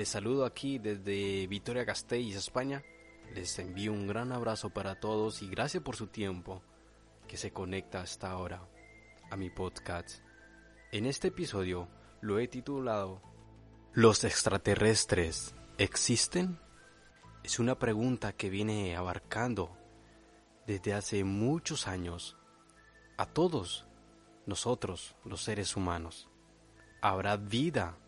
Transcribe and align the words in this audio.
Les 0.00 0.08
saludo 0.08 0.46
aquí 0.46 0.78
desde 0.78 1.46
Vitoria 1.46 1.84
Gasteiz, 1.84 2.34
España. 2.34 2.82
Les 3.34 3.58
envío 3.58 3.92
un 3.92 4.06
gran 4.06 4.32
abrazo 4.32 4.70
para 4.70 4.98
todos 4.98 5.42
y 5.42 5.48
gracias 5.50 5.82
por 5.82 5.94
su 5.94 6.06
tiempo 6.06 6.62
que 7.28 7.36
se 7.36 7.52
conecta 7.52 8.00
hasta 8.00 8.30
ahora 8.30 8.66
a 9.30 9.36
mi 9.36 9.50
podcast. 9.50 10.24
En 10.90 11.04
este 11.04 11.28
episodio 11.28 11.86
lo 12.22 12.38
he 12.38 12.48
titulado 12.48 13.20
¿Los 13.92 14.24
extraterrestres 14.24 15.54
existen? 15.76 16.58
Es 17.44 17.58
una 17.58 17.78
pregunta 17.78 18.32
que 18.32 18.48
viene 18.48 18.96
abarcando 18.96 19.76
desde 20.66 20.94
hace 20.94 21.24
muchos 21.24 21.86
años 21.86 22.38
a 23.18 23.26
todos 23.26 23.86
nosotros, 24.46 25.14
los 25.26 25.42
seres 25.42 25.76
humanos. 25.76 26.30
¿Habrá 27.02 27.36
vida 27.36 27.98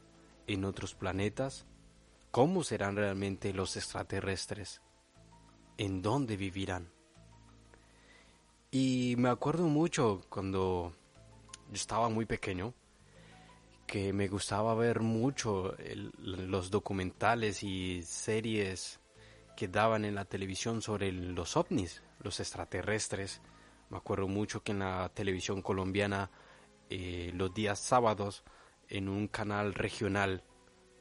en 0.47 0.65
otros 0.65 0.95
planetas? 0.95 1.67
¿Cómo 2.33 2.65
serán 2.65 2.97
realmente 2.97 3.53
los 3.53 3.77
extraterrestres? 3.77 4.81
¿En 5.77 6.01
dónde 6.01 6.39
vivirán? 6.39 6.91
Y 8.71 9.17
me 9.19 9.29
acuerdo 9.29 9.65
mucho 9.65 10.23
cuando 10.31 10.95
yo 11.69 11.75
estaba 11.75 12.09
muy 12.09 12.25
pequeño 12.25 12.73
que 13.87 14.15
me 14.15 14.29
gustaba 14.29 14.75
ver 14.75 15.01
mucho 15.01 15.77
los 16.23 16.71
documentales 16.71 17.63
y 17.63 18.03
series 18.03 18.99
que 19.55 19.69
daban 19.69 20.07
en 20.07 20.15
la 20.15 20.25
televisión 20.25 20.81
sobre 20.81 21.13
los 21.13 21.55
ovnis, 21.59 22.03
los 22.21 22.41
extraterrestres. 22.41 23.43
Me 23.91 23.99
acuerdo 23.99 24.27
mucho 24.27 24.63
que 24.63 24.73
en 24.73 24.79
la 24.79 25.11
televisión 25.13 25.61
colombiana 25.61 26.31
eh, 26.89 27.31
los 27.35 27.53
días 27.53 27.79
sábados 27.79 28.43
en 28.89 29.11
un 29.11 29.29
canal 29.29 29.75
regional 29.75 30.43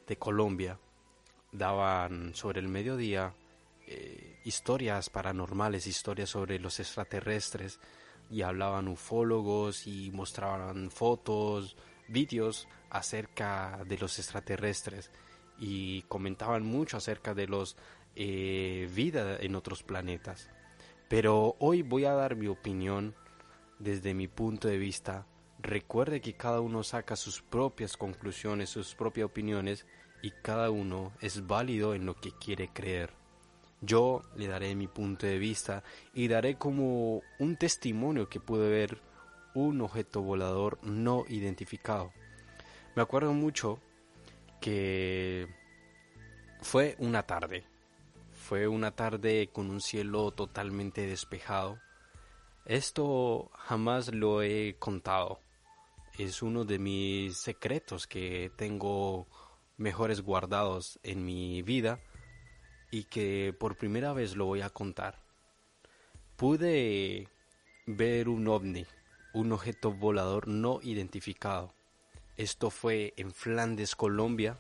de 0.08 0.18
Colombia 0.18 0.78
daban 1.52 2.34
sobre 2.36 2.60
el 2.60 2.68
mediodía 2.68 3.34
eh, 3.88 4.40
historias 4.46 5.10
paranormales, 5.10 5.88
historias 5.88 6.30
sobre 6.30 6.60
los 6.60 6.80
extraterrestres 6.80 7.80
y 8.30 8.44
hablaban 8.44 8.88
ufólogos 8.88 9.88
y 9.88 10.12
mostraban 10.12 10.90
fotos, 10.90 11.76
vídeos 12.08 12.68
acerca 12.90 13.84
de 13.86 13.98
los 13.98 14.18
extraterrestres 14.20 15.12
y 15.60 16.04
comentaban 16.04 16.64
mucho 16.64 16.98
acerca 16.98 17.34
de 17.34 17.48
los 17.48 17.78
eh, 18.16 18.90
vida 18.94 19.38
en 19.40 19.56
otros 19.56 19.84
planetas. 19.84 20.50
Pero 21.08 21.56
hoy 21.60 21.82
voy 21.82 22.06
a 22.06 22.14
dar 22.14 22.36
mi 22.36 22.48
opinión 22.48 23.16
desde 23.80 24.14
mi 24.14 24.28
punto 24.28 24.68
de 24.68 24.78
vista. 24.78 25.28
Recuerde 25.60 26.22
que 26.22 26.36
cada 26.36 26.62
uno 26.62 26.84
saca 26.84 27.16
sus 27.16 27.42
propias 27.42 27.98
conclusiones, 27.98 28.70
sus 28.70 28.96
propias 28.96 29.26
opiniones 29.26 29.86
y 30.22 30.32
cada 30.32 30.70
uno 30.70 31.12
es 31.22 31.48
válido 31.48 31.94
en 31.94 32.06
lo 32.06 32.16
que 32.16 32.32
quiere 32.32 32.70
creer. 32.70 33.12
Yo 33.82 34.24
le 34.36 34.48
daré 34.48 34.76
mi 34.76 34.88
punto 34.88 35.26
de 35.26 35.40
vista 35.40 35.84
y 36.14 36.28
daré 36.28 36.56
como 36.56 37.24
un 37.40 37.56
testimonio 37.58 38.30
que 38.30 38.40
pude 38.40 38.70
ver 38.70 39.00
un 39.56 39.82
objeto 39.82 40.22
volador 40.22 40.78
no 40.84 41.26
identificado. 41.28 42.12
Me 42.96 43.02
acuerdo 43.02 43.34
mucho 43.34 43.80
que 44.60 45.48
fue 46.62 46.96
una 47.00 47.24
tarde. 47.24 47.64
Fue 48.32 48.68
una 48.68 48.92
tarde 48.92 49.50
con 49.52 49.70
un 49.70 49.82
cielo 49.82 50.32
totalmente 50.32 51.08
despejado. 51.08 51.80
Esto 52.66 53.50
jamás 53.56 54.14
lo 54.14 54.44
he 54.44 54.76
contado. 54.78 55.40
Es 56.18 56.44
uno 56.44 56.66
de 56.66 56.78
mis 56.78 57.38
secretos 57.38 58.06
que 58.06 58.52
tengo 58.56 59.28
mejores 59.82 60.22
guardados 60.22 61.00
en 61.04 61.26
mi 61.26 61.62
vida 61.64 62.00
y 62.92 63.06
que 63.06 63.56
por 63.60 63.76
primera 63.76 64.14
vez 64.14 64.36
lo 64.36 64.46
voy 64.46 64.62
a 64.62 64.70
contar. 64.70 65.20
Pude 66.36 67.28
ver 67.88 68.30
un 68.30 68.48
ovni, 68.48 68.86
un 69.34 69.52
objeto 69.52 69.92
volador 69.92 70.48
no 70.48 70.80
identificado. 70.84 71.74
Esto 72.38 72.70
fue 72.70 73.16
en 73.18 73.34
Flandes, 73.34 73.96
Colombia. 73.96 74.60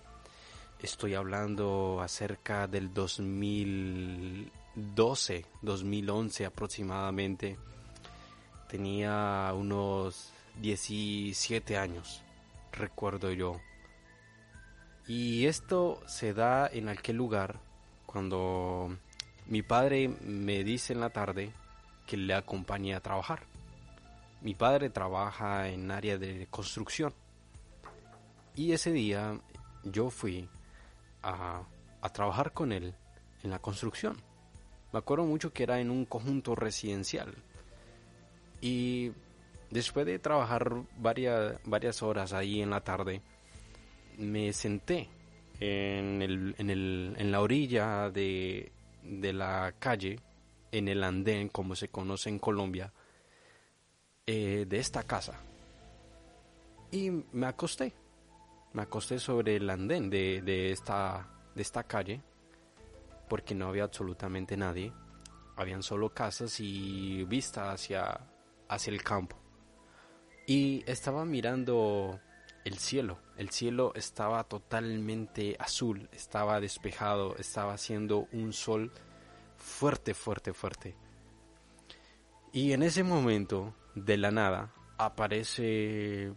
Estoy 0.81 1.13
hablando 1.13 2.01
acerca 2.01 2.65
del 2.67 2.91
2012, 2.93 5.45
2011 5.61 6.45
aproximadamente. 6.45 7.57
Tenía 8.67 9.53
unos 9.55 10.33
17 10.59 11.77
años, 11.77 12.23
recuerdo 12.71 13.31
yo. 13.31 13.61
Y 15.13 15.45
esto 15.45 15.99
se 16.05 16.33
da 16.33 16.69
en 16.71 16.87
aquel 16.87 17.17
lugar 17.17 17.59
cuando 18.05 18.95
mi 19.45 19.61
padre 19.61 20.07
me 20.07 20.63
dice 20.63 20.93
en 20.93 21.01
la 21.01 21.09
tarde 21.09 21.51
que 22.07 22.15
le 22.15 22.33
acompañe 22.33 22.95
a 22.95 23.01
trabajar. 23.01 23.43
Mi 24.39 24.55
padre 24.55 24.89
trabaja 24.89 25.67
en 25.67 25.91
área 25.91 26.17
de 26.17 26.47
construcción. 26.49 27.13
Y 28.55 28.71
ese 28.71 28.93
día 28.93 29.37
yo 29.83 30.09
fui 30.09 30.47
a, 31.23 31.63
trabajar 32.13 32.53
con 32.53 32.71
él 32.71 32.95
en 33.43 33.49
la 33.49 33.59
construcción. 33.59 34.15
Me 34.93 34.99
acuerdo 34.99 35.25
mucho 35.25 35.51
que 35.51 35.63
era 35.63 35.81
en 35.81 35.91
un 35.91 36.05
conjunto 36.05 36.55
residencial. 36.55 37.35
Y 38.61 39.11
después 39.71 40.05
de 40.05 40.19
trabajar 40.19 40.73
varias, 40.95 41.59
varias 41.65 42.01
horas 42.01 42.31
ahí 42.31 42.61
en 42.61 42.69
la 42.69 42.79
tarde, 42.79 43.21
me 44.17 44.53
senté 44.53 45.09
en, 45.59 46.21
el, 46.21 46.55
en, 46.57 46.69
el, 46.69 47.15
en 47.17 47.31
la 47.31 47.41
orilla 47.41 48.09
de, 48.09 48.71
de 49.03 49.33
la 49.33 49.73
calle, 49.79 50.19
en 50.71 50.87
el 50.87 51.03
andén, 51.03 51.49
como 51.49 51.75
se 51.75 51.89
conoce 51.89 52.29
en 52.29 52.39
Colombia, 52.39 52.91
eh, 54.25 54.65
de 54.67 54.79
esta 54.79 55.03
casa. 55.03 55.39
Y 56.91 57.09
me 57.31 57.45
acosté. 57.45 57.93
Me 58.73 58.83
acosté 58.83 59.19
sobre 59.19 59.57
el 59.57 59.69
andén 59.69 60.09
de, 60.09 60.41
de, 60.41 60.71
esta, 60.71 61.27
de 61.53 61.61
esta 61.61 61.83
calle, 61.83 62.21
porque 63.27 63.53
no 63.53 63.67
había 63.67 63.83
absolutamente 63.83 64.55
nadie. 64.55 64.93
Habían 65.57 65.83
solo 65.83 66.13
casas 66.13 66.59
y 66.59 67.23
vista 67.25 67.71
hacia, 67.71 68.19
hacia 68.67 68.91
el 68.91 69.03
campo. 69.03 69.35
Y 70.47 70.83
estaba 70.87 71.25
mirando 71.25 72.19
el 72.63 72.77
cielo. 72.77 73.19
El 73.41 73.49
cielo 73.49 73.91
estaba 73.95 74.43
totalmente 74.43 75.55
azul, 75.57 76.07
estaba 76.11 76.59
despejado, 76.59 77.35
estaba 77.37 77.73
haciendo 77.73 78.27
un 78.31 78.53
sol 78.53 78.91
fuerte, 79.57 80.13
fuerte, 80.13 80.53
fuerte. 80.53 80.95
Y 82.53 82.73
en 82.73 82.83
ese 82.83 83.03
momento, 83.03 83.73
de 83.95 84.17
la 84.17 84.29
nada, 84.29 84.71
aparece 84.99 86.31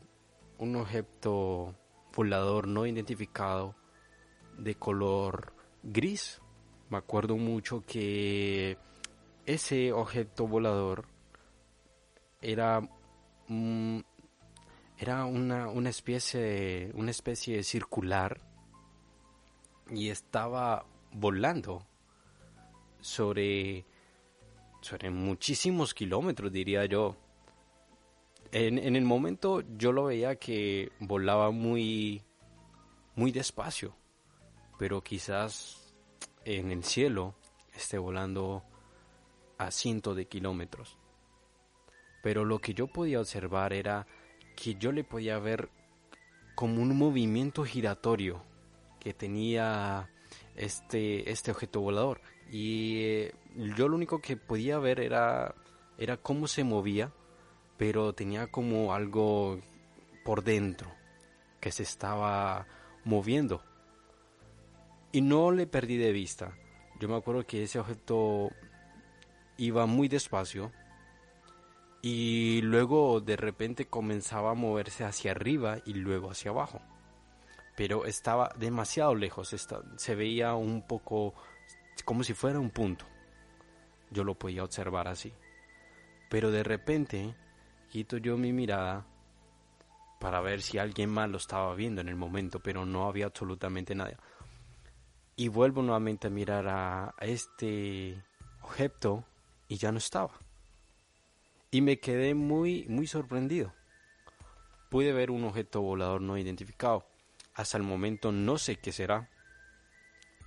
un 0.56 0.76
objeto 0.76 1.74
volador 2.16 2.68
no 2.68 2.86
identificado 2.86 3.76
de 4.56 4.74
color 4.74 5.52
gris. 5.82 6.40
Me 6.88 6.96
acuerdo 6.96 7.36
mucho 7.36 7.84
que 7.86 8.78
ese 9.44 9.92
objeto 9.92 10.48
volador 10.48 11.04
era 12.40 12.80
era 14.98 15.24
una, 15.24 15.68
una 15.68 15.90
especie 15.90 16.90
una 16.94 17.10
especie 17.10 17.62
circular 17.62 18.40
y 19.90 20.08
estaba 20.08 20.86
volando 21.12 21.86
sobre 23.00 23.84
sobre 24.80 25.10
muchísimos 25.10 25.94
kilómetros 25.94 26.52
diría 26.52 26.84
yo. 26.84 27.16
En, 28.52 28.78
en 28.78 28.94
el 28.94 29.04
momento 29.04 29.62
yo 29.76 29.92
lo 29.92 30.04
veía 30.04 30.36
que 30.36 30.92
volaba 31.00 31.50
muy 31.50 32.22
muy 33.16 33.32
despacio 33.32 33.96
pero 34.78 35.02
quizás 35.02 35.94
en 36.44 36.70
el 36.70 36.84
cielo 36.84 37.34
esté 37.72 37.98
volando 37.98 38.62
a 39.58 39.70
cientos 39.70 40.16
de 40.16 40.26
kilómetros. 40.26 40.98
Pero 42.22 42.44
lo 42.44 42.58
que 42.58 42.74
yo 42.74 42.86
podía 42.86 43.20
observar 43.20 43.72
era 43.72 44.06
que 44.54 44.74
yo 44.76 44.92
le 44.92 45.04
podía 45.04 45.38
ver 45.38 45.68
como 46.54 46.82
un 46.82 46.96
movimiento 46.96 47.64
giratorio 47.64 48.42
que 49.00 49.12
tenía 49.12 50.10
este, 50.56 51.30
este 51.30 51.50
objeto 51.50 51.80
volador. 51.80 52.20
Y 52.50 52.98
eh, 53.02 53.34
yo 53.76 53.88
lo 53.88 53.96
único 53.96 54.20
que 54.20 54.36
podía 54.36 54.78
ver 54.78 55.00
era, 55.00 55.54
era 55.98 56.16
cómo 56.16 56.46
se 56.46 56.64
movía, 56.64 57.12
pero 57.76 58.12
tenía 58.12 58.46
como 58.46 58.94
algo 58.94 59.60
por 60.24 60.44
dentro 60.44 60.90
que 61.60 61.72
se 61.72 61.82
estaba 61.82 62.66
moviendo. 63.04 63.62
Y 65.12 65.20
no 65.20 65.50
le 65.50 65.66
perdí 65.66 65.96
de 65.96 66.12
vista. 66.12 66.56
Yo 67.00 67.08
me 67.08 67.16
acuerdo 67.16 67.46
que 67.46 67.62
ese 67.62 67.78
objeto 67.78 68.50
iba 69.56 69.86
muy 69.86 70.08
despacio 70.08 70.72
y 72.06 72.60
luego 72.60 73.22
de 73.22 73.34
repente 73.34 73.86
comenzaba 73.86 74.50
a 74.50 74.54
moverse 74.54 75.04
hacia 75.04 75.30
arriba 75.30 75.78
y 75.86 75.94
luego 75.94 76.30
hacia 76.30 76.50
abajo. 76.50 76.82
Pero 77.78 78.04
estaba 78.04 78.52
demasiado 78.58 79.14
lejos, 79.14 79.56
se 79.96 80.14
veía 80.14 80.52
un 80.52 80.86
poco 80.86 81.32
como 82.04 82.22
si 82.22 82.34
fuera 82.34 82.60
un 82.60 82.68
punto. 82.68 83.06
Yo 84.10 84.22
lo 84.22 84.34
podía 84.34 84.64
observar 84.64 85.08
así. 85.08 85.32
Pero 86.28 86.50
de 86.50 86.62
repente 86.62 87.34
quito 87.90 88.18
yo 88.18 88.36
mi 88.36 88.52
mirada 88.52 89.06
para 90.20 90.42
ver 90.42 90.60
si 90.60 90.76
alguien 90.76 91.08
más 91.08 91.30
lo 91.30 91.38
estaba 91.38 91.74
viendo 91.74 92.02
en 92.02 92.10
el 92.10 92.16
momento, 92.16 92.60
pero 92.60 92.84
no 92.84 93.08
había 93.08 93.24
absolutamente 93.24 93.94
nadie. 93.94 94.18
Y 95.36 95.48
vuelvo 95.48 95.80
nuevamente 95.80 96.26
a 96.26 96.30
mirar 96.30 96.68
a 96.68 97.14
este 97.20 98.22
objeto 98.60 99.24
y 99.68 99.78
ya 99.78 99.90
no 99.90 99.96
estaba. 99.96 100.43
Y 101.74 101.80
me 101.80 101.98
quedé 101.98 102.34
muy, 102.36 102.86
muy 102.88 103.08
sorprendido. 103.08 103.74
Pude 104.90 105.12
ver 105.12 105.32
un 105.32 105.42
objeto 105.42 105.80
volador 105.80 106.20
no 106.20 106.38
identificado. 106.38 107.04
Hasta 107.52 107.78
el 107.78 107.82
momento 107.82 108.30
no 108.30 108.58
sé 108.58 108.76
qué 108.76 108.92
será. 108.92 109.28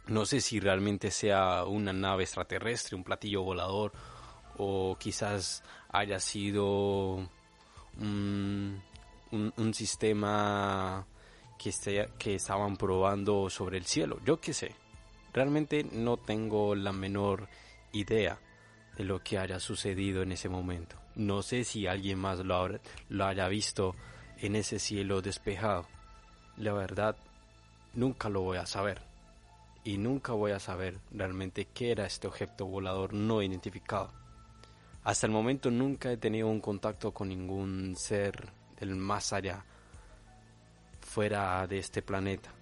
No 0.06 0.26
sé 0.26 0.40
si 0.40 0.62
realmente 0.62 1.12
sea 1.12 1.66
una 1.66 1.92
nave 1.92 2.24
extraterrestre, 2.24 2.96
un 2.96 3.04
platillo 3.04 3.44
volador, 3.44 3.92
o 4.56 4.96
quizás 4.98 5.66
haya 5.90 6.18
sido 6.22 7.30
un, 8.00 8.82
un, 9.30 9.74
sistema 9.74 11.06
que, 11.60 11.74
que 12.18 12.36
estaban 12.36 12.78
probando 12.78 13.50
sobre 13.50 13.80
el 13.80 13.86
cielo. 13.86 14.22
Yo 14.24 14.40
qué 14.40 14.54
sé. 14.54 14.74
Realmente 15.34 15.84
no 15.92 16.16
tengo 16.16 16.74
la 16.74 16.94
menor 16.94 17.50
idea 17.92 18.40
de 18.98 19.04
lo 19.04 19.24
que 19.24 19.38
haya 19.38 19.60
sucedido 19.60 20.24
en 20.24 20.32
ese 20.32 20.50
momento. 20.50 20.96
No 21.16 21.44
sé 21.44 21.64
si 21.64 21.86
alguien 21.88 22.20
más 22.20 22.40
lo, 22.40 22.68
lo 23.10 23.26
haya 23.26 23.48
visto 23.48 23.96
en 24.40 24.56
ese 24.56 24.80
cielo 24.80 25.22
despejado. 25.22 25.88
La 26.58 26.74
verdad, 26.74 27.16
nunca 27.94 28.30
lo 28.30 28.42
voy 28.42 28.58
a 28.58 28.66
saber. 28.66 29.02
Y 29.84 29.98
nunca 29.98 30.34
voy 30.34 30.52
a 30.52 30.60
saber 30.60 31.00
realmente 31.12 31.68
qué 31.74 31.92
era 31.92 32.06
este 32.06 32.28
objeto 32.28 32.66
volador 32.66 33.14
no 33.14 33.42
identificado. 33.42 34.12
Hasta 35.04 35.28
el 35.28 35.32
momento 35.32 35.72
nunca 35.72 36.12
he 36.12 36.18
tenido 36.18 36.48
un 36.48 36.60
contacto 36.60 37.14
con 37.14 37.30
ningún 37.30 37.96
ser 37.96 38.50
del 38.80 38.96
más 38.96 39.32
allá, 39.32 39.64
fuera 41.00 41.66
de 41.68 41.80
este 41.80 42.02
planeta. 42.02 42.56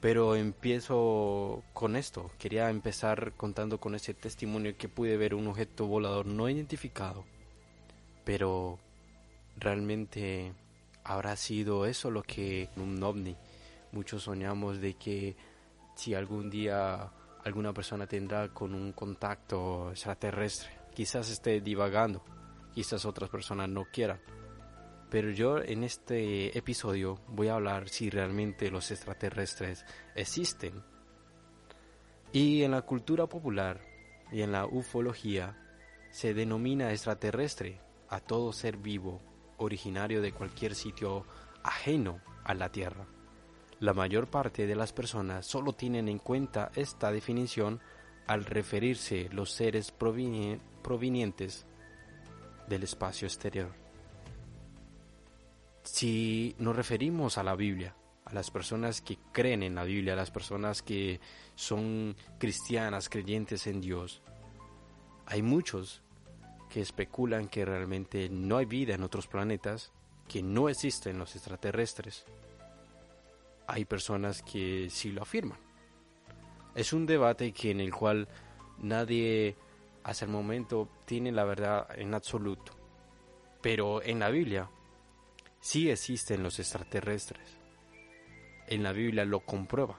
Pero 0.00 0.34
empiezo 0.34 1.62
con 1.74 1.94
esto. 1.94 2.30
Quería 2.38 2.70
empezar 2.70 3.34
contando 3.36 3.78
con 3.78 3.94
ese 3.94 4.14
testimonio 4.14 4.76
que 4.76 4.88
pude 4.88 5.16
ver 5.16 5.34
un 5.34 5.46
objeto 5.46 5.86
volador 5.86 6.26
no 6.26 6.48
identificado. 6.48 7.24
Pero 8.24 8.78
realmente 9.56 10.54
habrá 11.04 11.36
sido 11.36 11.84
eso 11.84 12.10
lo 12.10 12.22
que 12.22 12.70
un 12.76 13.02
ovni. 13.02 13.36
Muchos 13.92 14.22
soñamos 14.22 14.80
de 14.80 14.94
que 14.94 15.36
si 15.96 16.14
algún 16.14 16.48
día 16.48 17.12
alguna 17.44 17.74
persona 17.74 18.06
tendrá 18.06 18.48
con 18.48 18.74
un 18.74 18.92
contacto 18.92 19.90
extraterrestre, 19.90 20.70
quizás 20.94 21.30
esté 21.30 21.60
divagando, 21.60 22.22
quizás 22.74 23.04
otras 23.04 23.28
personas 23.28 23.68
no 23.68 23.84
quieran 23.92 24.20
pero 25.10 25.30
yo 25.30 25.58
en 25.58 25.82
este 25.82 26.56
episodio 26.56 27.20
voy 27.26 27.48
a 27.48 27.54
hablar 27.54 27.88
si 27.88 28.10
realmente 28.10 28.70
los 28.70 28.90
extraterrestres 28.92 29.84
existen. 30.14 30.84
Y 32.32 32.62
en 32.62 32.70
la 32.70 32.82
cultura 32.82 33.26
popular 33.26 33.80
y 34.30 34.42
en 34.42 34.52
la 34.52 34.66
ufología 34.66 35.56
se 36.10 36.32
denomina 36.32 36.92
extraterrestre 36.92 37.80
a 38.08 38.20
todo 38.20 38.52
ser 38.52 38.76
vivo 38.76 39.20
originario 39.58 40.22
de 40.22 40.32
cualquier 40.32 40.76
sitio 40.76 41.26
ajeno 41.64 42.20
a 42.44 42.54
la 42.54 42.70
Tierra. 42.70 43.06
La 43.80 43.94
mayor 43.94 44.28
parte 44.28 44.66
de 44.66 44.76
las 44.76 44.92
personas 44.92 45.44
solo 45.44 45.72
tienen 45.72 46.08
en 46.08 46.18
cuenta 46.18 46.70
esta 46.76 47.10
definición 47.10 47.80
al 48.26 48.44
referirse 48.44 49.28
los 49.32 49.50
seres 49.50 49.90
provenientes 49.90 51.66
del 52.68 52.84
espacio 52.84 53.26
exterior. 53.26 53.89
Si 55.82 56.54
nos 56.58 56.76
referimos 56.76 57.38
a 57.38 57.42
la 57.42 57.56
Biblia, 57.56 57.94
a 58.24 58.34
las 58.34 58.50
personas 58.50 59.00
que 59.00 59.18
creen 59.32 59.62
en 59.62 59.74
la 59.74 59.84
Biblia, 59.84 60.12
a 60.12 60.16
las 60.16 60.30
personas 60.30 60.82
que 60.82 61.20
son 61.54 62.16
cristianas, 62.38 63.08
creyentes 63.08 63.66
en 63.66 63.80
Dios, 63.80 64.22
hay 65.26 65.42
muchos 65.42 66.02
que 66.68 66.80
especulan 66.80 67.48
que 67.48 67.64
realmente 67.64 68.28
no 68.28 68.56
hay 68.56 68.66
vida 68.66 68.94
en 68.94 69.02
otros 69.02 69.26
planetas, 69.26 69.92
que 70.28 70.42
no 70.42 70.68
existen 70.68 71.18
los 71.18 71.34
extraterrestres. 71.34 72.24
Hay 73.66 73.84
personas 73.84 74.42
que 74.42 74.88
sí 74.90 75.10
lo 75.10 75.22
afirman. 75.22 75.58
Es 76.74 76.92
un 76.92 77.06
debate 77.06 77.52
que 77.52 77.72
en 77.72 77.80
el 77.80 77.92
cual 77.92 78.28
nadie 78.78 79.56
hasta 80.04 80.24
el 80.24 80.30
momento 80.30 80.88
tiene 81.04 81.32
la 81.32 81.44
verdad 81.44 81.88
en 81.98 82.14
absoluto. 82.14 82.72
Pero 83.60 84.02
en 84.02 84.20
la 84.20 84.30
Biblia 84.30 84.70
sí 85.60 85.90
existen 85.90 86.42
los 86.42 86.58
extraterrestres. 86.58 87.58
En 88.66 88.82
la 88.82 88.92
Biblia 88.92 89.24
lo 89.24 89.40
comprueba. 89.40 89.98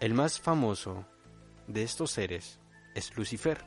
El 0.00 0.14
más 0.14 0.40
famoso 0.40 1.06
de 1.66 1.82
estos 1.82 2.10
seres 2.12 2.58
es 2.94 3.16
Lucifer, 3.16 3.64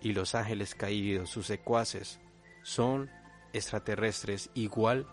y 0.00 0.12
los 0.12 0.34
ángeles 0.34 0.74
caídos, 0.74 1.30
sus 1.30 1.46
secuaces, 1.46 2.20
son 2.62 3.10
extraterrestres 3.52 4.50
igual 4.54 5.06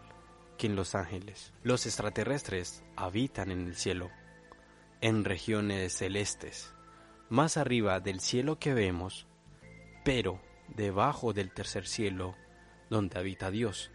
que 0.58 0.68
en 0.68 0.76
los 0.76 0.96
ángeles. 0.96 1.54
Los 1.64 1.86
extraterrestres 1.86 2.84
habitan 2.96 3.52
en 3.52 3.66
el 3.66 3.76
cielo, 3.76 4.12
en 5.02 5.26
regiones 5.26 5.98
celestes, 5.98 6.74
más 7.30 7.58
arriba 7.58 8.00
del 8.00 8.20
cielo 8.20 8.60
que 8.60 8.74
vemos, 8.74 9.28
pero 10.04 10.42
debajo 10.70 11.34
del 11.34 11.52
tercer 11.52 11.88
cielo 11.88 12.36
donde 12.90 13.18
habita 13.20 13.52
Dios. 13.52 13.92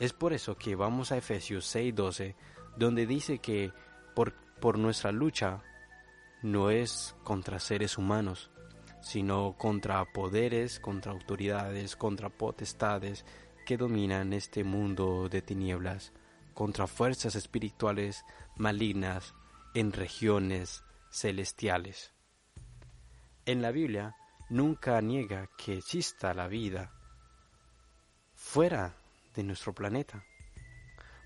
Es 0.00 0.14
por 0.14 0.32
eso 0.32 0.56
que 0.56 0.74
vamos 0.74 1.12
a 1.12 1.18
Efesios 1.18 1.66
6:12, 1.66 2.34
donde 2.74 3.06
dice 3.06 3.38
que 3.38 3.70
por, 4.14 4.32
por 4.58 4.78
nuestra 4.78 5.12
lucha 5.12 5.62
no 6.42 6.70
es 6.70 7.14
contra 7.22 7.58
seres 7.58 7.98
humanos, 7.98 8.50
sino 9.02 9.56
contra 9.58 10.02
poderes, 10.06 10.80
contra 10.80 11.12
autoridades, 11.12 11.96
contra 11.96 12.30
potestades 12.30 13.26
que 13.66 13.76
dominan 13.76 14.32
este 14.32 14.64
mundo 14.64 15.28
de 15.28 15.42
tinieblas, 15.42 16.14
contra 16.54 16.86
fuerzas 16.86 17.34
espirituales 17.34 18.24
malignas 18.56 19.34
en 19.74 19.92
regiones 19.92 20.82
celestiales. 21.10 22.14
En 23.44 23.60
la 23.60 23.70
Biblia 23.70 24.16
nunca 24.48 24.98
niega 25.02 25.50
que 25.58 25.76
exista 25.76 26.32
la 26.32 26.48
vida 26.48 26.90
fuera 28.34 28.96
nuestro 29.46 29.74
planeta. 29.74 30.24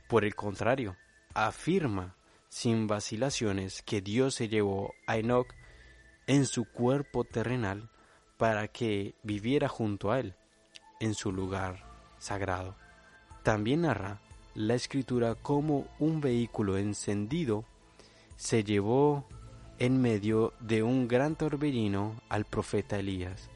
Por 0.09 0.25
el 0.25 0.35
contrario, 0.35 0.97
afirma 1.35 2.16
sin 2.49 2.87
vacilaciones 2.87 3.83
que 3.83 4.00
Dios 4.00 4.35
se 4.35 4.49
llevó 4.49 4.94
a 5.06 5.16
Enoch 5.16 5.52
en 6.26 6.47
su 6.47 6.64
cuerpo 6.64 7.25
terrenal 7.25 7.90
para 8.37 8.68
que 8.68 9.14
viviera 9.23 9.68
junto 9.68 10.12
a 10.12 10.21
él 10.21 10.35
en 11.00 11.14
su 11.14 11.33
lugar 11.33 11.85
sagrado. 12.18 12.76
También 13.42 13.83
narra 13.83 14.21
la 14.54 14.75
escritura 14.75 15.35
como 15.35 15.88
un 15.99 16.21
vehículo 16.21 16.78
encendido 16.78 17.64
se 18.37 18.64
llevó 18.64 19.26
en 19.78 20.00
medio 20.00 20.52
de 20.61 20.83
un 20.83 21.09
gran 21.09 21.37
torbellino 21.37 22.21
al 22.28 22.44
profeta 22.44 22.99
Elías, 22.99 23.50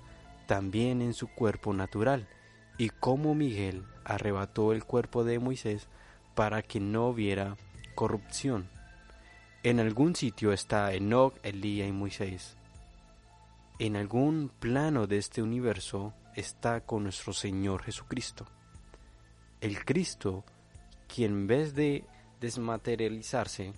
también 0.47 1.03
en 1.03 1.15
su 1.15 1.29
cuerpo 1.29 1.73
natural, 1.73 2.29
y 2.79 2.91
como 2.91 3.35
Miguel 3.35 3.85
arrebató 4.05 4.73
el 4.73 4.85
cuerpo 4.85 5.25
de 5.25 5.41
Moisés 5.41 5.89
para 6.37 6.63
que 6.63 6.79
no 6.79 7.09
hubiera 7.09 7.57
corrupción. 7.97 8.71
En 9.65 9.81
algún 9.81 10.15
sitio 10.15 10.53
está 10.53 10.95
Enoch, 10.95 11.35
Elías 11.43 11.89
y 11.89 11.93
Moisés. 11.93 12.57
En 13.81 13.97
algún 13.97 14.51
plano 14.61 15.09
de 15.09 15.19
este 15.19 15.43
universo 15.43 16.15
está 16.37 16.81
con 16.81 17.03
nuestro 17.03 17.33
Señor 17.33 17.83
Jesucristo. 17.83 18.47
El 19.61 19.85
Cristo, 19.85 20.45
quien 21.13 21.33
en 21.33 21.47
vez 21.49 21.75
de 21.75 22.05
desmaterializarse, 22.41 23.73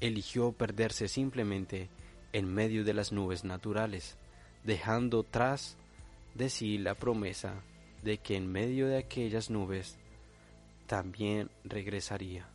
eligió 0.00 0.50
perderse 0.50 1.06
simplemente 1.06 1.88
en 2.32 2.52
medio 2.52 2.82
de 2.82 2.94
las 2.94 3.12
nubes 3.12 3.44
naturales, 3.44 4.18
dejando 4.64 5.22
tras 5.22 5.76
de 6.34 6.48
sí 6.50 6.78
la 6.78 6.96
promesa 6.96 7.62
de 8.02 8.18
que 8.18 8.36
en 8.36 8.50
medio 8.50 8.88
de 8.88 8.98
aquellas 8.98 9.50
nubes 9.50 9.98
también 10.86 11.50
regresaría. 11.64 12.48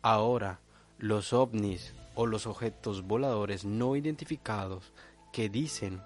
Ahora, 0.00 0.60
los 0.98 1.32
ovnis 1.32 1.94
o 2.14 2.26
los 2.26 2.46
objetos 2.46 3.02
voladores 3.02 3.64
no 3.64 3.96
identificados 3.96 4.92
que 5.32 5.48
dicen 5.48 6.02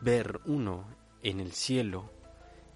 ver 0.00 0.40
uno 0.44 0.84
en 1.22 1.40
el 1.40 1.52
cielo 1.52 2.10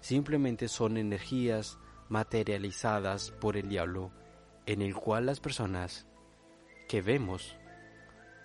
simplemente 0.01 0.67
son 0.67 0.97
energías 0.97 1.77
materializadas 2.09 3.31
por 3.31 3.55
el 3.55 3.69
diablo 3.69 4.11
en 4.65 4.81
el 4.81 4.93
cual 4.93 5.25
las 5.25 5.39
personas 5.39 6.05
que 6.87 7.01
vemos 7.01 7.55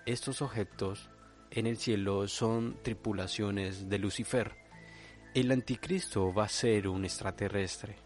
estos 0.05 0.41
objetos 0.41 1.09
en 1.51 1.67
el 1.67 1.77
cielo 1.77 2.27
son 2.27 2.77
tripulaciones 2.81 3.89
de 3.89 3.99
Lucifer. 3.99 4.58
El 5.35 5.51
anticristo 5.51 6.33
va 6.33 6.45
a 6.45 6.49
ser 6.49 6.87
un 6.87 7.05
extraterrestre, 7.05 7.97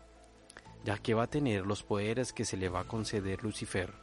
ya 0.83 0.97
que 0.97 1.13
va 1.13 1.23
a 1.23 1.29
tener 1.29 1.65
los 1.65 1.81
poderes 1.81 2.33
que 2.33 2.43
se 2.43 2.57
le 2.57 2.67
va 2.67 2.81
a 2.81 2.87
conceder 2.87 3.43
Lucifer. 3.43 3.93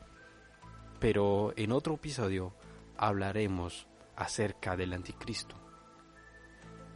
Pero 0.99 1.53
en 1.57 1.73
otro 1.73 1.97
episodio 1.97 2.55
hablaremos 2.97 3.87
acerca 4.17 4.75
del 4.75 4.95
anticristo. 4.95 5.55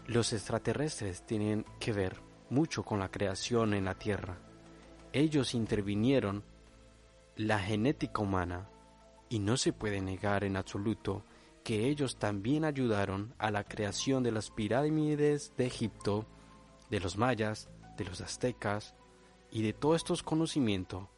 Los 0.06 0.32
extraterrestres 0.32 1.26
tienen 1.26 1.66
que 1.78 1.92
ver 1.92 2.16
mucho 2.48 2.84
con 2.84 3.00
la 3.00 3.10
creación 3.10 3.74
en 3.74 3.84
la 3.84 3.94
Tierra. 3.94 4.38
Ellos 5.12 5.54
intervinieron 5.54 6.42
la 7.36 7.58
genética 7.58 8.22
humana 8.22 8.70
y 9.28 9.40
no 9.40 9.58
se 9.58 9.74
puede 9.74 10.00
negar 10.00 10.44
en 10.44 10.56
absoluto 10.56 11.22
que 11.64 11.88
ellos 11.88 12.18
también 12.18 12.64
ayudaron 12.64 13.35
a 13.38 13.50
la 13.50 13.64
creación 13.64 14.23
de 14.23 14.30
las 14.30 14.50
pirámides 14.50 15.54
de 15.56 15.66
Egipto, 15.66 16.26
de 16.90 17.00
los 17.00 17.16
mayas, 17.16 17.71
de 17.97 18.04
los 18.04 18.21
aztecas 18.21 18.94
y 19.50 19.62
de 19.62 19.73
todos 19.73 19.97
estos 19.97 20.23
conocimientos, 20.23 21.09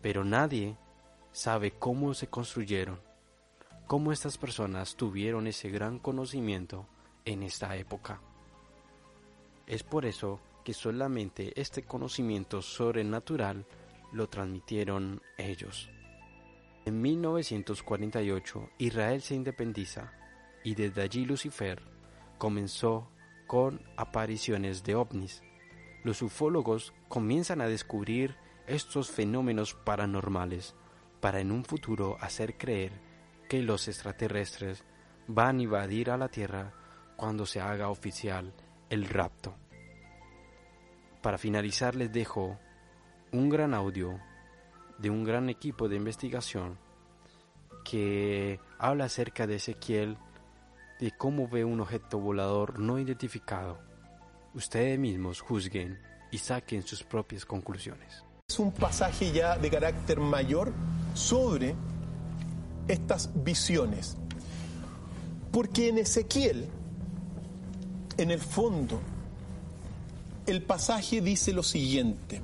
pero 0.00 0.24
nadie 0.24 0.78
sabe 1.32 1.72
cómo 1.72 2.14
se 2.14 2.28
construyeron, 2.28 2.98
cómo 3.86 4.10
estas 4.10 4.38
personas 4.38 4.96
tuvieron 4.96 5.46
ese 5.46 5.68
gran 5.68 5.98
conocimiento 5.98 6.86
en 7.26 7.42
esta 7.42 7.76
época. 7.76 8.22
Es 9.66 9.82
por 9.82 10.06
eso 10.06 10.40
que 10.64 10.72
solamente 10.72 11.52
este 11.60 11.82
conocimiento 11.82 12.62
sobrenatural 12.62 13.66
lo 14.12 14.28
transmitieron 14.30 15.20
ellos. 15.36 15.90
En 16.88 17.02
1948 17.02 18.70
Israel 18.78 19.20
se 19.20 19.34
independiza 19.34 20.10
y 20.64 20.74
desde 20.74 21.02
allí 21.02 21.26
Lucifer 21.26 21.82
comenzó 22.38 23.10
con 23.46 23.82
apariciones 23.98 24.84
de 24.84 24.94
ovnis. 24.94 25.42
Los 26.02 26.22
ufólogos 26.22 26.94
comienzan 27.08 27.60
a 27.60 27.68
descubrir 27.68 28.36
estos 28.66 29.10
fenómenos 29.10 29.74
paranormales 29.74 30.74
para 31.20 31.40
en 31.40 31.52
un 31.52 31.62
futuro 31.66 32.16
hacer 32.22 32.56
creer 32.56 32.92
que 33.50 33.60
los 33.60 33.86
extraterrestres 33.86 34.82
van 35.26 35.58
a 35.58 35.62
invadir 35.64 36.10
a 36.10 36.16
la 36.16 36.30
Tierra 36.30 36.72
cuando 37.16 37.44
se 37.44 37.60
haga 37.60 37.90
oficial 37.90 38.54
el 38.88 39.04
rapto. 39.04 39.54
Para 41.20 41.36
finalizar 41.36 41.94
les 41.94 42.10
dejo 42.10 42.58
un 43.30 43.50
gran 43.50 43.74
audio 43.74 44.18
de 44.98 45.10
un 45.10 45.24
gran 45.24 45.48
equipo 45.48 45.88
de 45.88 45.96
investigación 45.96 46.78
que 47.84 48.60
habla 48.78 49.04
acerca 49.06 49.46
de 49.46 49.56
Ezequiel, 49.56 50.18
de 51.00 51.12
cómo 51.12 51.48
ve 51.48 51.64
un 51.64 51.80
objeto 51.80 52.18
volador 52.18 52.78
no 52.78 52.98
identificado. 52.98 53.78
Ustedes 54.54 54.98
mismos 54.98 55.40
juzguen 55.40 55.98
y 56.30 56.38
saquen 56.38 56.82
sus 56.82 57.02
propias 57.02 57.44
conclusiones. 57.44 58.24
Es 58.48 58.58
un 58.58 58.72
pasaje 58.72 59.32
ya 59.32 59.56
de 59.56 59.70
carácter 59.70 60.20
mayor 60.20 60.72
sobre 61.14 61.74
estas 62.88 63.30
visiones. 63.44 64.16
Porque 65.52 65.88
en 65.88 65.98
Ezequiel, 65.98 66.68
en 68.16 68.30
el 68.30 68.40
fondo, 68.40 69.00
el 70.46 70.62
pasaje 70.62 71.20
dice 71.20 71.52
lo 71.52 71.62
siguiente. 71.62 72.42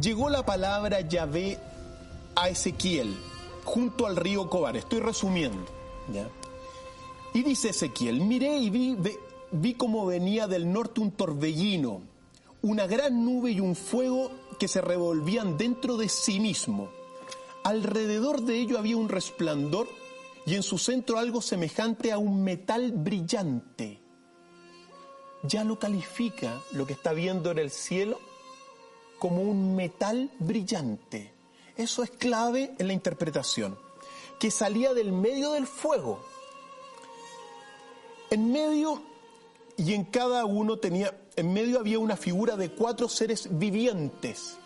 Llegó 0.00 0.28
la 0.28 0.44
palabra 0.44 1.02
Yahvé 1.02 1.56
a 2.34 2.48
Ezequiel 2.48 3.14
junto 3.64 4.06
al 4.06 4.16
río 4.16 4.50
Cobar. 4.50 4.76
Estoy 4.76 4.98
resumiendo. 4.98 5.64
Y 7.32 7.42
dice 7.42 7.68
Ezequiel, 7.68 8.20
miré 8.20 8.58
y 8.58 8.70
vi, 8.70 8.96
vi, 8.96 9.12
vi 9.52 9.74
cómo 9.74 10.04
venía 10.04 10.48
del 10.48 10.70
norte 10.72 11.00
un 11.00 11.12
torbellino, 11.12 12.02
una 12.62 12.86
gran 12.86 13.24
nube 13.24 13.52
y 13.52 13.60
un 13.60 13.76
fuego 13.76 14.32
que 14.58 14.66
se 14.66 14.80
revolvían 14.80 15.56
dentro 15.56 15.96
de 15.96 16.08
sí 16.08 16.40
mismo. 16.40 16.90
Alrededor 17.62 18.42
de 18.42 18.58
ello 18.58 18.78
había 18.78 18.96
un 18.96 19.08
resplandor 19.08 19.88
y 20.44 20.56
en 20.56 20.64
su 20.64 20.76
centro 20.76 21.18
algo 21.18 21.40
semejante 21.40 22.10
a 22.10 22.18
un 22.18 22.42
metal 22.42 22.92
brillante. 22.92 24.00
Ya 25.44 25.62
lo 25.62 25.78
califica 25.78 26.60
lo 26.72 26.84
que 26.84 26.94
está 26.94 27.12
viendo 27.12 27.52
en 27.52 27.58
el 27.58 27.70
cielo 27.70 28.18
como 29.24 29.40
un 29.40 29.74
metal 29.74 30.30
brillante. 30.38 31.32
Eso 31.78 32.02
es 32.02 32.10
clave 32.10 32.74
en 32.78 32.88
la 32.88 32.92
interpretación, 32.92 33.78
que 34.38 34.50
salía 34.50 34.92
del 34.92 35.12
medio 35.12 35.52
del 35.52 35.66
fuego. 35.66 36.22
En 38.28 38.52
medio 38.52 39.00
y 39.78 39.94
en 39.94 40.04
cada 40.04 40.44
uno 40.44 40.76
tenía, 40.76 41.18
en 41.36 41.54
medio 41.54 41.78
había 41.78 41.98
una 42.00 42.18
figura 42.18 42.58
de 42.58 42.72
cuatro 42.72 43.08
seres 43.08 43.48
vivientes, 43.50 44.58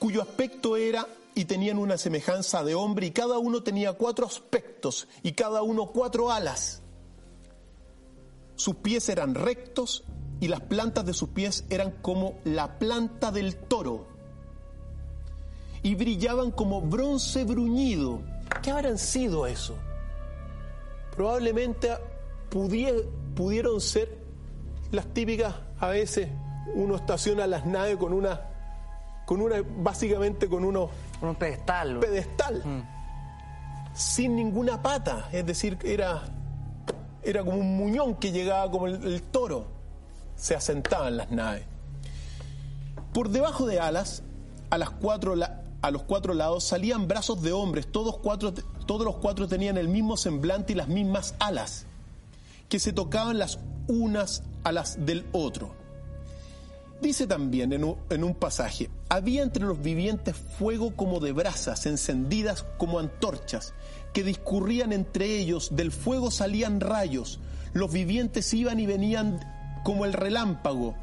cuyo 0.00 0.20
aspecto 0.20 0.76
era 0.76 1.06
y 1.36 1.44
tenían 1.44 1.78
una 1.78 1.98
semejanza 1.98 2.64
de 2.64 2.74
hombre 2.74 3.06
y 3.06 3.10
cada 3.12 3.38
uno 3.38 3.62
tenía 3.62 3.92
cuatro 3.92 4.26
aspectos 4.26 5.06
y 5.22 5.34
cada 5.34 5.62
uno 5.62 5.92
cuatro 5.92 6.32
alas. 6.32 6.82
Sus 8.56 8.74
pies 8.74 9.08
eran 9.08 9.36
rectos 9.36 10.02
y 10.40 10.48
las 10.48 10.60
plantas 10.60 11.04
de 11.04 11.12
sus 11.12 11.28
pies 11.28 11.64
eran 11.68 11.92
como 12.02 12.34
la 12.44 12.78
planta 12.78 13.30
del 13.30 13.56
toro 13.56 14.06
y 15.82 15.94
brillaban 15.94 16.50
como 16.50 16.80
bronce 16.80 17.44
bruñido. 17.44 18.20
¿Qué 18.62 18.70
habrán 18.70 18.98
sido 18.98 19.46
eso? 19.46 19.76
Probablemente 21.14 21.90
pudieron 22.50 23.80
ser 23.80 24.18
las 24.90 25.06
típicas, 25.06 25.54
a 25.78 25.88
veces 25.88 26.28
uno 26.74 26.96
estaciona 26.96 27.46
las 27.46 27.66
naves 27.66 27.96
con 27.96 28.12
una, 28.12 28.40
con 29.26 29.40
una, 29.40 29.56
básicamente 29.78 30.48
con 30.48 30.64
unos... 30.64 30.90
Un 31.20 31.34
pedestal. 31.36 32.00
Pedestal. 32.00 32.62
Mm. 32.64 32.82
Sin 33.94 34.36
ninguna 34.36 34.80
pata, 34.80 35.28
es 35.32 35.44
decir, 35.44 35.78
era, 35.84 36.22
era 37.22 37.44
como 37.44 37.58
un 37.58 37.76
muñón 37.76 38.16
que 38.16 38.32
llegaba 38.32 38.70
como 38.70 38.86
el, 38.86 39.04
el 39.04 39.22
toro. 39.22 39.79
Se 40.40 40.54
asentaban 40.54 41.18
las 41.18 41.30
naves. 41.30 41.64
Por 43.12 43.28
debajo 43.28 43.66
de 43.66 43.78
alas, 43.78 44.22
a 44.70 44.78
las 44.78 44.90
cuatro 44.90 45.34
a 45.82 45.90
los 45.90 46.02
cuatro 46.02 46.34
lados 46.34 46.64
salían 46.64 47.08
brazos 47.08 47.42
de 47.42 47.52
hombres, 47.52 47.90
todos, 47.90 48.18
cuatro, 48.18 48.52
los 48.86 49.16
cuatro 49.16 49.48
tenían 49.48 49.78
el 49.78 49.88
mismo 49.88 50.16
semblante 50.16 50.72
y 50.72 50.76
las 50.76 50.88
mismas 50.88 51.34
alas, 51.38 51.86
que 52.68 52.78
se 52.78 52.92
tocaban 52.92 53.38
las 53.38 53.58
unas 53.88 54.42
a 54.64 54.72
las 54.72 55.04
del 55.04 55.26
otro. 55.32 55.74
Dice 57.00 57.26
también 57.26 57.72
un, 57.82 57.96
en 58.10 58.24
un 58.24 58.34
pasaje, 58.34 58.90
había 59.08 59.42
entre 59.42 59.64
los 59.64 59.80
vivientes 59.80 60.36
fuego 60.36 60.94
como 60.94 61.18
de 61.18 61.32
brasas 61.32 61.86
encendidas 61.86 62.66
como 62.78 62.98
antorchas, 62.98 63.72
que 64.12 64.22
discurrían 64.22 64.92
entre 64.92 65.38
ellos, 65.38 65.70
del 65.72 65.92
fuego 65.92 66.30
salían 66.30 66.80
rayos, 66.80 67.40
los 67.72 67.90
vivientes 67.90 68.52
iban 68.52 68.80
y 68.80 68.86
venían 68.86 69.40
como 69.82 70.04
el 70.04 70.12
relámpago, 70.12 70.94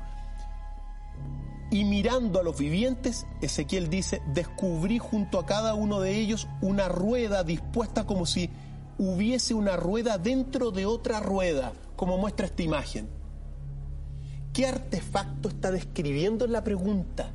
y 1.69 1.83
mirando 1.83 2.39
a 2.39 2.43
los 2.43 2.57
vivientes, 2.57 3.25
Ezequiel 3.41 3.89
dice, 3.89 4.21
descubrí 4.33 4.99
junto 4.99 5.37
a 5.37 5.45
cada 5.45 5.73
uno 5.73 5.99
de 5.99 6.17
ellos 6.17 6.47
una 6.61 6.87
rueda 6.87 7.43
dispuesta 7.43 8.05
como 8.05 8.25
si 8.25 8.49
hubiese 8.97 9.53
una 9.53 9.75
rueda 9.75 10.17
dentro 10.17 10.71
de 10.71 10.85
otra 10.85 11.19
rueda, 11.19 11.73
como 11.97 12.17
muestra 12.17 12.45
esta 12.45 12.63
imagen. 12.63 13.09
¿Qué 14.53 14.65
artefacto 14.65 15.49
está 15.49 15.71
describiendo 15.71 16.45
en 16.45 16.53
la 16.53 16.63
pregunta? 16.63 17.31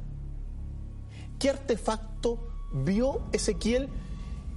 ¿Qué 1.39 1.51
artefacto 1.51 2.49
vio 2.73 3.23
Ezequiel? 3.33 3.91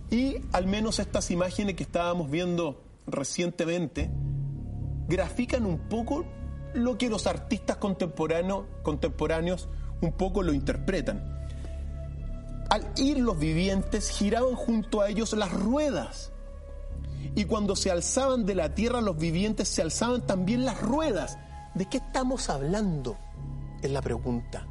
Y 0.10 0.38
al 0.54 0.68
menos 0.68 1.00
estas 1.00 1.32
imágenes 1.32 1.76
que 1.76 1.84
estábamos 1.84 2.32
viendo 2.32 2.82
recientemente 3.08 4.10
grafican 5.08 5.66
un 5.66 5.80
poco 5.90 6.26
lo 6.76 6.98
que 6.98 7.10
los 7.10 7.28
artistas 7.28 7.78
contemporáneos, 7.78 8.66
contemporáneos 8.84 9.70
un 10.02 10.12
poco 10.14 10.44
lo 10.44 10.54
interpretan. 10.54 11.36
Al 12.70 12.86
ir 12.98 13.20
los 13.20 13.38
vivientes, 13.40 14.10
giraban 14.10 14.56
junto 14.56 15.02
a 15.02 15.10
ellos 15.10 15.34
las 15.34 15.52
ruedas. 15.52 16.32
Y 17.36 17.46
cuando 17.46 17.76
se 17.76 17.92
alzaban 17.92 18.46
de 18.46 18.56
la 18.56 18.74
tierra 18.74 19.02
los 19.02 19.18
vivientes, 19.18 19.68
se 19.68 19.82
alzaban 19.82 20.26
también 20.26 20.66
las 20.66 20.82
ruedas. 20.82 21.38
¿De 21.74 21.86
qué 21.86 21.98
estamos 21.98 22.50
hablando? 22.50 23.18
Es 23.82 23.92
la 23.92 24.02
pregunta. 24.02 24.68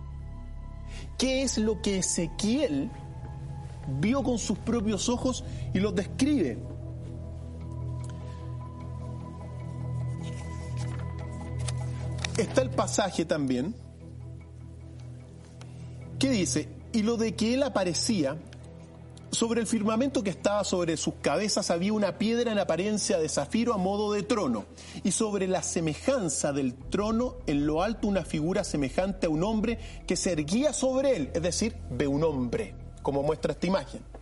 ¿Qué 1.18 1.42
es 1.42 1.58
lo 1.58 1.80
que 1.82 1.98
Ezequiel 1.98 2.90
vio 4.00 4.22
con 4.22 4.38
sus 4.38 4.58
propios 4.58 5.08
ojos 5.08 5.44
y 5.72 5.80
los 5.80 5.94
describe? 5.94 6.58
Está 12.36 12.62
el 12.62 12.70
pasaje 12.70 13.24
también 13.24 13.74
que 16.18 16.30
dice, 16.30 16.68
y 16.92 17.02
lo 17.02 17.16
de 17.16 17.34
que 17.34 17.54
él 17.54 17.62
aparecía, 17.62 18.36
sobre 19.30 19.60
el 19.60 19.66
firmamento 19.66 20.22
que 20.22 20.30
estaba 20.30 20.64
sobre 20.64 20.96
sus 20.96 21.14
cabezas 21.20 21.70
había 21.70 21.92
una 21.92 22.18
piedra 22.18 22.52
en 22.52 22.58
apariencia 22.58 23.18
de 23.18 23.28
zafiro 23.28 23.74
a 23.74 23.78
modo 23.78 24.12
de 24.12 24.22
trono, 24.22 24.64
y 25.02 25.10
sobre 25.10 25.46
la 25.46 25.62
semejanza 25.62 26.52
del 26.52 26.74
trono 26.74 27.36
en 27.46 27.66
lo 27.66 27.82
alto 27.82 28.08
una 28.08 28.24
figura 28.24 28.64
semejante 28.64 29.26
a 29.26 29.30
un 29.30 29.42
hombre 29.44 29.78
que 30.06 30.16
se 30.16 30.32
erguía 30.32 30.72
sobre 30.72 31.16
él, 31.16 31.30
es 31.34 31.42
decir, 31.42 31.76
ve 31.90 32.06
un 32.06 32.24
hombre, 32.24 32.74
como 33.02 33.22
muestra 33.22 33.52
esta 33.52 33.66
imagen. 33.66 34.13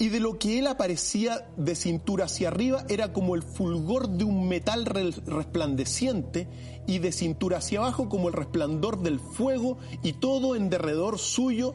Y 0.00 0.10
de 0.10 0.20
lo 0.20 0.38
que 0.38 0.60
él 0.60 0.68
aparecía 0.68 1.48
de 1.56 1.74
cintura 1.74 2.26
hacia 2.26 2.48
arriba 2.48 2.84
era 2.88 3.12
como 3.12 3.34
el 3.34 3.42
fulgor 3.42 4.08
de 4.08 4.22
un 4.22 4.48
metal 4.48 4.84
resplandeciente 4.84 6.46
y 6.86 7.00
de 7.00 7.10
cintura 7.10 7.58
hacia 7.58 7.80
abajo 7.80 8.08
como 8.08 8.28
el 8.28 8.34
resplandor 8.34 9.02
del 9.02 9.18
fuego 9.18 9.78
y 10.04 10.12
todo 10.12 10.54
en 10.54 10.70
derredor 10.70 11.18
suyo 11.18 11.74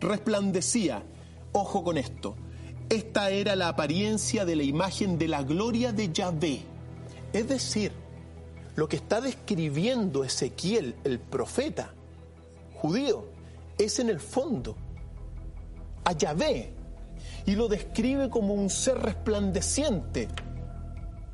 resplandecía. 0.00 1.02
Ojo 1.52 1.82
con 1.82 1.96
esto, 1.96 2.36
esta 2.90 3.30
era 3.30 3.56
la 3.56 3.68
apariencia 3.68 4.44
de 4.44 4.56
la 4.56 4.64
imagen 4.64 5.16
de 5.16 5.28
la 5.28 5.42
gloria 5.42 5.92
de 5.92 6.12
Yahvé. 6.12 6.60
Es 7.32 7.48
decir, 7.48 7.92
lo 8.76 8.86
que 8.86 8.96
está 8.96 9.22
describiendo 9.22 10.24
Ezequiel, 10.24 10.94
el 11.04 11.18
profeta 11.20 11.94
judío, 12.74 13.24
es 13.78 13.98
en 13.98 14.10
el 14.10 14.20
fondo 14.20 14.76
a 16.04 16.12
Yahvé 16.12 16.81
y 17.46 17.54
lo 17.54 17.68
describe 17.68 18.30
como 18.30 18.54
un 18.54 18.70
ser 18.70 18.98
resplandeciente, 18.98 20.28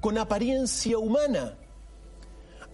con 0.00 0.18
apariencia 0.18 0.98
humana. 0.98 1.54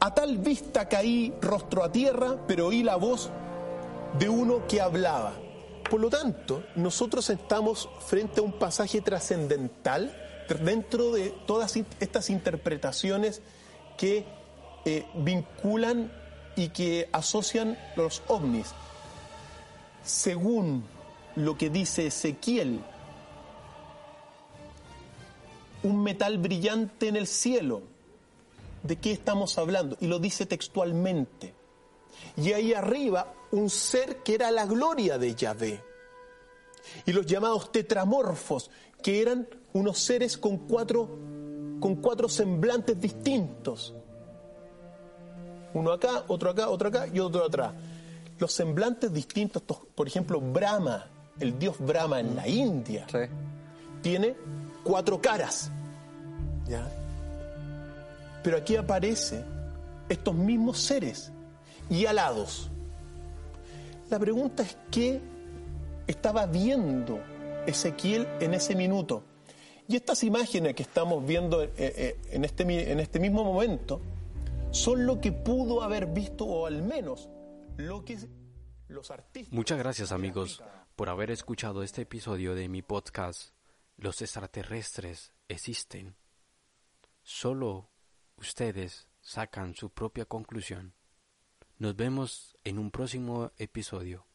A 0.00 0.14
tal 0.14 0.38
vista 0.38 0.88
caí 0.88 1.32
rostro 1.40 1.84
a 1.84 1.90
tierra, 1.90 2.36
pero 2.46 2.66
oí 2.66 2.82
la 2.82 2.96
voz 2.96 3.30
de 4.18 4.28
uno 4.28 4.66
que 4.66 4.80
hablaba. 4.80 5.32
Por 5.88 6.00
lo 6.00 6.10
tanto, 6.10 6.64
nosotros 6.76 7.28
estamos 7.30 7.88
frente 8.00 8.40
a 8.40 8.42
un 8.42 8.52
pasaje 8.52 9.00
trascendental 9.00 10.14
dentro 10.62 11.12
de 11.12 11.34
todas 11.46 11.76
estas 12.00 12.30
interpretaciones 12.30 13.42
que 13.96 14.24
eh, 14.84 15.06
vinculan 15.14 16.12
y 16.56 16.68
que 16.68 17.08
asocian 17.12 17.78
los 17.96 18.22
ovnis. 18.28 18.72
Según 20.02 20.84
lo 21.36 21.56
que 21.56 21.70
dice 21.70 22.06
Ezequiel 22.06 22.80
un 25.84 26.02
metal 26.02 26.38
brillante 26.38 27.08
en 27.08 27.16
el 27.16 27.26
cielo. 27.26 27.82
¿De 28.82 28.96
qué 28.96 29.12
estamos 29.12 29.56
hablando? 29.58 29.96
Y 30.00 30.08
lo 30.08 30.18
dice 30.18 30.46
textualmente. 30.46 31.54
Y 32.36 32.52
ahí 32.52 32.74
arriba 32.74 33.32
un 33.52 33.70
ser 33.70 34.22
que 34.22 34.34
era 34.34 34.50
la 34.50 34.66
gloria 34.66 35.16
de 35.18 35.34
Yahvé. 35.34 35.80
Y 37.06 37.12
los 37.12 37.24
llamados 37.24 37.70
tetramorfos, 37.70 38.70
que 39.02 39.22
eran 39.22 39.46
unos 39.72 39.98
seres 39.98 40.36
con 40.36 40.58
cuatro, 40.58 41.08
con 41.80 41.96
cuatro 41.96 42.28
semblantes 42.28 43.00
distintos. 43.00 43.94
Uno 45.74 45.92
acá, 45.92 46.24
otro 46.28 46.50
acá, 46.50 46.68
otro 46.68 46.88
acá 46.88 47.06
y 47.12 47.20
otro 47.20 47.44
atrás. 47.44 47.72
Los 48.38 48.52
semblantes 48.52 49.12
distintos, 49.12 49.62
por 49.62 50.06
ejemplo, 50.06 50.40
Brahma, 50.40 51.06
el 51.40 51.58
dios 51.58 51.76
Brahma 51.78 52.20
en 52.20 52.36
la 52.36 52.48
India, 52.48 53.06
tiene 54.02 54.34
cuatro 54.84 55.20
caras. 55.20 55.70
¿ya? 56.68 56.88
Pero 58.42 58.58
aquí 58.58 58.76
aparecen 58.76 59.44
estos 60.08 60.34
mismos 60.34 60.78
seres 60.78 61.32
y 61.90 62.06
alados. 62.06 62.70
La 64.10 64.18
pregunta 64.18 64.62
es 64.62 64.76
qué 64.90 65.20
estaba 66.06 66.46
viendo 66.46 67.18
Ezequiel 67.66 68.28
en 68.40 68.54
ese 68.54 68.74
minuto. 68.74 69.24
Y 69.88 69.96
estas 69.96 70.22
imágenes 70.24 70.74
que 70.74 70.82
estamos 70.82 71.24
viendo 71.26 71.62
eh, 71.62 71.72
eh, 71.76 72.20
en 72.30 72.44
este, 72.44 72.92
en 72.92 73.00
este 73.00 73.18
mismo 73.18 73.44
momento 73.44 74.00
son 74.70 75.06
lo 75.06 75.20
que 75.20 75.32
pudo 75.32 75.82
haber 75.82 76.06
visto 76.06 76.44
o 76.44 76.66
al 76.66 76.82
menos 76.82 77.28
lo 77.76 78.04
que 78.04 78.18
los 78.88 79.10
artistas... 79.10 79.52
Muchas 79.52 79.78
gracias 79.78 80.12
amigos 80.12 80.62
por 80.96 81.08
haber 81.08 81.30
escuchado 81.30 81.82
este 81.82 82.02
episodio 82.02 82.54
de 82.54 82.68
mi 82.68 82.82
podcast 82.82 83.52
los 83.96 84.20
extraterrestres 84.22 85.32
existen. 85.48 86.16
Solo 87.22 87.90
ustedes 88.36 89.08
sacan 89.20 89.74
su 89.74 89.90
propia 89.90 90.24
conclusión. 90.26 90.94
Nos 91.78 91.96
vemos 91.96 92.56
en 92.64 92.78
un 92.78 92.90
próximo 92.90 93.52
episodio. 93.56 94.26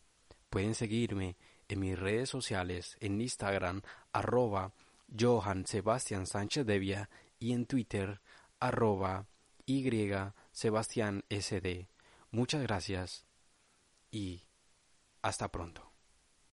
Pueden 0.50 0.76
seguirme 0.76 1.38
en 1.68 1.80
mis 1.80 1.98
redes 1.98 2.30
sociales 2.30 2.98
en 3.00 3.22
Instagram 3.22 3.82
arroba 4.12 4.74
Johan 5.18 5.66
Sebastián 5.66 6.26
Sánchez 6.26 6.66
Devia 6.66 7.10
y 7.40 7.54
en 7.54 7.66
Twitter 7.66 8.22
arroba 8.60 9.28
Y. 9.66 9.88
Muchas 12.32 12.62
gracias 12.62 13.26
y 14.12 14.44
hasta 15.22 15.52
pronto. 15.52 15.89